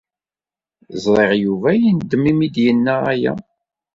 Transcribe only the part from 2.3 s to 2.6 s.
imi ay